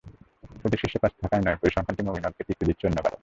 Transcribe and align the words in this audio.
শুধু 0.61 0.75
শীর্ষ 0.77 0.95
পাঁচে 0.97 1.17
থাকাই 1.21 1.41
নয়, 1.45 1.57
পরিসংখ্যানটি 1.61 2.01
মুমিনুলকে 2.03 2.41
তৃপ্তি 2.43 2.63
দিচ্ছে 2.65 2.87
অন্য 2.87 2.99
কারণে। 3.01 3.19